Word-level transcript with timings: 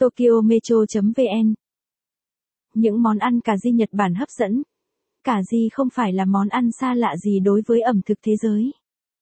tokyometro.vn 0.00 1.54
Những 2.74 3.02
món 3.02 3.18
ăn 3.18 3.40
cà 3.40 3.56
ri 3.56 3.70
Nhật 3.70 3.88
Bản 3.92 4.14
hấp 4.14 4.28
dẫn. 4.30 4.62
Cà 5.24 5.42
ri 5.50 5.68
không 5.72 5.88
phải 5.90 6.12
là 6.12 6.24
món 6.24 6.48
ăn 6.48 6.70
xa 6.80 6.94
lạ 6.94 7.16
gì 7.16 7.40
đối 7.40 7.62
với 7.66 7.80
ẩm 7.80 8.00
thực 8.06 8.18
thế 8.22 8.32
giới. 8.42 8.72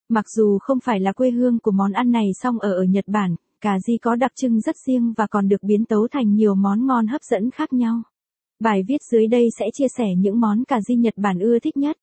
Mặc 0.09 0.25
dù 0.37 0.59
không 0.59 0.79
phải 0.85 1.01
là 1.01 1.13
quê 1.13 1.31
hương 1.31 1.59
của 1.59 1.71
món 1.71 1.93
ăn 1.93 2.11
này 2.11 2.27
song 2.43 2.59
ở 2.59 2.73
ở 2.73 2.83
Nhật 2.83 3.05
Bản, 3.07 3.37
cà 3.61 3.79
ri 3.87 3.97
có 3.99 4.17
đặc 4.17 4.33
trưng 4.35 4.61
rất 4.61 4.77
riêng 4.87 5.13
và 5.17 5.27
còn 5.27 5.49
được 5.49 5.63
biến 5.63 5.85
tấu 5.85 6.09
thành 6.11 6.35
nhiều 6.35 6.55
món 6.55 6.87
ngon 6.87 7.07
hấp 7.07 7.23
dẫn 7.23 7.51
khác 7.51 7.73
nhau. 7.73 8.03
Bài 8.61 8.83
viết 8.89 9.03
dưới 9.11 9.27
đây 9.27 9.49
sẽ 9.59 9.67
chia 9.73 9.89
sẻ 9.97 10.07
những 10.19 10.41
món 10.41 10.65
cà 10.65 10.81
ri 10.81 10.95
Nhật 10.95 11.15
Bản 11.17 11.39
ưa 11.39 11.59
thích 11.59 11.77
nhất. 11.77 11.97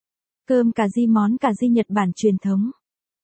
Cơm 0.48 0.71
cà 0.71 0.88
ri 0.89 1.07
món 1.07 1.38
cà 1.38 1.54
ri 1.54 1.68
Nhật 1.68 1.86
Bản 1.89 2.12
truyền 2.16 2.38
thống. 2.38 2.71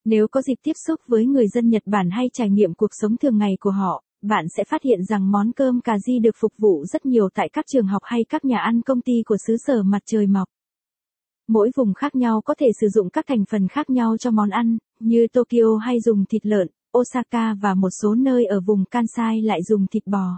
Nếu 0.05 0.27
có 0.27 0.41
dịp 0.41 0.55
tiếp 0.63 0.73
xúc 0.87 1.01
với 1.07 1.25
người 1.25 1.47
dân 1.47 1.69
Nhật 1.69 1.83
Bản 1.85 2.09
hay 2.09 2.29
trải 2.33 2.49
nghiệm 2.49 2.73
cuộc 2.73 2.91
sống 2.91 3.17
thường 3.17 3.37
ngày 3.37 3.57
của 3.59 3.71
họ, 3.71 4.03
bạn 4.21 4.45
sẽ 4.57 4.63
phát 4.63 4.83
hiện 4.83 5.03
rằng 5.03 5.31
món 5.31 5.51
cơm 5.51 5.81
cà 5.81 5.99
ri 5.99 6.19
được 6.19 6.35
phục 6.39 6.53
vụ 6.57 6.85
rất 6.85 7.05
nhiều 7.05 7.29
tại 7.33 7.49
các 7.53 7.65
trường 7.67 7.87
học 7.87 8.01
hay 8.05 8.25
các 8.29 8.45
nhà 8.45 8.57
ăn 8.57 8.81
công 8.81 9.01
ty 9.01 9.13
của 9.25 9.37
xứ 9.47 9.55
sở 9.57 9.83
mặt 9.83 10.01
trời 10.05 10.27
mọc. 10.27 10.47
Mỗi 11.47 11.71
vùng 11.75 11.93
khác 11.93 12.15
nhau 12.15 12.41
có 12.41 12.55
thể 12.57 12.67
sử 12.81 12.87
dụng 12.87 13.09
các 13.09 13.25
thành 13.27 13.45
phần 13.49 13.67
khác 13.67 13.89
nhau 13.89 14.17
cho 14.17 14.31
món 14.31 14.49
ăn, 14.49 14.77
như 14.99 15.27
Tokyo 15.33 15.77
hay 15.81 15.99
dùng 15.99 16.25
thịt 16.25 16.45
lợn, 16.45 16.67
Osaka 16.97 17.53
và 17.61 17.73
một 17.73 17.89
số 18.01 18.15
nơi 18.15 18.45
ở 18.45 18.59
vùng 18.65 18.85
Kansai 18.85 19.41
lại 19.41 19.63
dùng 19.63 19.87
thịt 19.87 20.07
bò. 20.07 20.37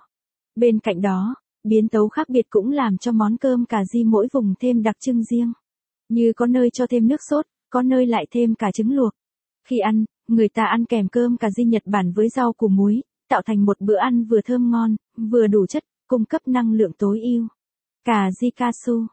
Bên 0.56 0.80
cạnh 0.80 1.02
đó, 1.02 1.36
biến 1.64 1.90
tấu 1.90 2.10
khác 2.10 2.30
biệt 2.30 2.46
cũng 2.50 2.72
làm 2.72 2.98
cho 2.98 3.12
món 3.12 3.38
cơm 3.38 3.66
cà 3.66 3.86
ri 3.86 4.04
mỗi 4.04 4.28
vùng 4.34 4.54
thêm 4.60 4.84
đặc 4.84 4.96
trưng 5.00 5.24
riêng. 5.24 5.54
Như 6.10 6.34
có 6.36 6.48
nơi 6.48 6.70
cho 6.74 6.88
thêm 6.88 7.08
nước 7.08 7.22
sốt, 7.30 7.46
có 7.70 7.82
nơi 7.82 8.06
lại 8.06 8.26
thêm 8.32 8.56
cả 8.56 8.72
trứng 8.72 8.92
luộc. 8.92 9.14
Khi 9.68 9.80
ăn, 9.80 10.06
người 10.28 10.50
ta 10.50 10.64
ăn 10.66 10.86
kèm 10.86 11.08
cơm 11.08 11.38
cà 11.38 11.50
ri 11.52 11.64
Nhật 11.64 11.84
Bản 11.86 12.12
với 12.12 12.30
rau 12.30 12.54
củ 12.54 12.68
muối, 12.68 13.02
tạo 13.34 13.42
thành 13.46 13.66
một 13.66 13.82
bữa 13.82 13.96
ăn 13.96 14.26
vừa 14.26 14.42
thơm 14.42 14.72
ngon, 14.72 14.96
vừa 15.18 15.48
đủ 15.48 15.66
chất, 15.66 15.84
cung 16.08 16.26
cấp 16.26 16.42
năng 16.46 16.74
lượng 16.74 16.92
tối 16.98 17.22
ưu. 17.22 17.48
Cà 18.06 18.32
ri 18.32 18.50
kasu 18.50 19.06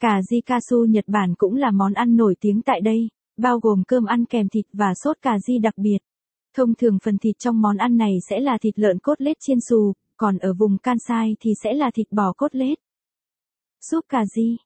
Cà 0.00 0.22
ri 0.30 0.40
kasu 0.40 0.84
Nhật 0.84 1.04
Bản 1.08 1.34
cũng 1.38 1.54
là 1.54 1.70
món 1.70 1.92
ăn 1.92 2.16
nổi 2.16 2.34
tiếng 2.40 2.62
tại 2.62 2.80
đây, 2.80 3.08
bao 3.36 3.60
gồm 3.60 3.82
cơm 3.88 4.04
ăn 4.04 4.24
kèm 4.24 4.48
thịt 4.48 4.66
và 4.72 4.94
sốt 4.94 5.16
cà 5.22 5.38
ri 5.38 5.58
đặc 5.58 5.74
biệt. 5.76 5.98
Thông 6.56 6.74
thường 6.74 6.98
phần 7.04 7.18
thịt 7.18 7.38
trong 7.38 7.60
món 7.60 7.76
ăn 7.76 7.96
này 7.96 8.12
sẽ 8.30 8.40
là 8.40 8.58
thịt 8.58 8.78
lợn 8.78 8.98
cốt 8.98 9.14
lết 9.18 9.36
chiên 9.40 9.58
xù, 9.60 9.92
còn 10.16 10.38
ở 10.38 10.52
vùng 10.58 10.78
Kansai 10.78 11.36
thì 11.40 11.50
sẽ 11.62 11.74
là 11.74 11.90
thịt 11.94 12.06
bò 12.10 12.32
cốt 12.32 12.54
lết. 12.54 12.78
Súp 13.90 14.04
cà 14.08 14.24
ri 14.26 14.56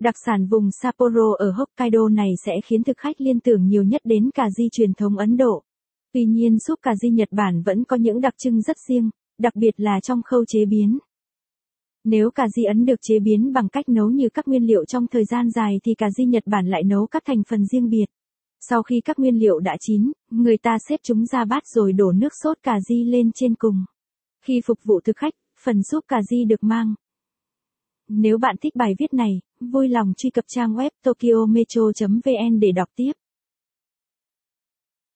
Đặc 0.00 0.14
sản 0.26 0.46
vùng 0.46 0.70
Sapporo 0.82 1.32
ở 1.38 1.50
Hokkaido 1.50 2.08
này 2.08 2.30
sẽ 2.44 2.52
khiến 2.64 2.84
thực 2.84 2.98
khách 2.98 3.20
liên 3.20 3.40
tưởng 3.40 3.66
nhiều 3.66 3.82
nhất 3.82 4.00
đến 4.04 4.30
cà 4.30 4.50
ri 4.50 4.68
truyền 4.72 4.94
thống 4.94 5.16
Ấn 5.16 5.36
Độ. 5.36 5.62
Tuy 6.16 6.24
nhiên 6.24 6.58
súp 6.58 6.82
cà 6.82 6.94
ri 6.96 7.10
Nhật 7.10 7.28
Bản 7.30 7.62
vẫn 7.62 7.84
có 7.84 7.96
những 7.96 8.20
đặc 8.20 8.34
trưng 8.38 8.60
rất 8.60 8.76
riêng, 8.88 9.10
đặc 9.38 9.56
biệt 9.56 9.70
là 9.76 10.00
trong 10.00 10.22
khâu 10.22 10.44
chế 10.44 10.64
biến. 10.64 10.98
Nếu 12.04 12.30
cà 12.30 12.48
ri 12.48 12.64
Ấn 12.64 12.84
được 12.84 12.94
chế 13.02 13.18
biến 13.18 13.52
bằng 13.52 13.68
cách 13.68 13.88
nấu 13.88 14.10
như 14.10 14.28
các 14.28 14.48
nguyên 14.48 14.66
liệu 14.66 14.84
trong 14.84 15.06
thời 15.06 15.24
gian 15.24 15.50
dài 15.50 15.80
thì 15.84 15.94
cà 15.94 16.10
ri 16.10 16.24
Nhật 16.24 16.42
Bản 16.46 16.66
lại 16.66 16.82
nấu 16.82 17.06
các 17.06 17.22
thành 17.26 17.42
phần 17.48 17.66
riêng 17.66 17.90
biệt. 17.90 18.04
Sau 18.60 18.82
khi 18.82 19.00
các 19.04 19.18
nguyên 19.18 19.38
liệu 19.38 19.58
đã 19.58 19.76
chín, 19.80 20.12
người 20.30 20.56
ta 20.58 20.78
xếp 20.88 21.00
chúng 21.02 21.26
ra 21.26 21.44
bát 21.44 21.66
rồi 21.66 21.92
đổ 21.92 22.12
nước 22.12 22.32
sốt 22.42 22.56
cà 22.62 22.80
ri 22.88 23.04
lên 23.04 23.30
trên 23.34 23.54
cùng. 23.54 23.84
Khi 24.44 24.60
phục 24.66 24.78
vụ 24.84 25.00
thực 25.00 25.16
khách, 25.16 25.34
phần 25.64 25.82
súp 25.82 26.04
cà 26.08 26.22
ri 26.22 26.44
được 26.44 26.64
mang. 26.64 26.94
Nếu 28.08 28.38
bạn 28.38 28.56
thích 28.62 28.76
bài 28.76 28.94
viết 28.98 29.14
này, 29.14 29.40
vui 29.60 29.88
lòng 29.88 30.12
truy 30.16 30.30
cập 30.30 30.44
trang 30.48 30.74
web 30.74 30.90
tokyometro.vn 31.04 32.60
để 32.60 32.72
đọc 32.72 32.88
tiếp. 32.96 33.12